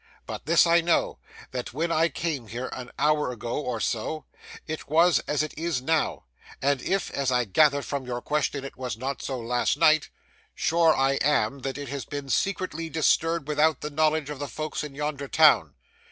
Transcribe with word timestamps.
But 0.25 0.47
this 0.47 0.65
I 0.65 0.81
know, 0.81 1.19
that 1.51 1.73
when 1.73 1.91
I 1.91 2.09
came 2.09 2.47
here 2.47 2.69
an 2.73 2.89
hour 2.97 3.31
ago 3.31 3.61
or 3.61 3.79
so, 3.79 4.25
it 4.65 4.89
was 4.89 5.19
as 5.27 5.43
it 5.43 5.55
is 5.55 5.79
now; 5.79 6.23
and 6.59 6.81
if, 6.81 7.11
as 7.11 7.31
I 7.31 7.45
gather 7.45 7.83
from 7.83 8.07
your 8.07 8.19
question, 8.19 8.65
it 8.65 8.75
was 8.75 8.97
not 8.97 9.21
so 9.21 9.39
last 9.39 9.77
night, 9.77 10.09
sure 10.55 10.95
I 10.95 11.17
am 11.21 11.59
that 11.59 11.77
it 11.77 11.89
has 11.89 12.05
been 12.05 12.29
secretly 12.29 12.89
disturbed 12.89 13.47
without 13.47 13.81
the 13.81 13.91
knowledge 13.91 14.31
of 14.31 14.39
the 14.39 14.47
folks 14.47 14.83
in 14.83 14.95
yonder 14.95 15.27
town. 15.27 15.75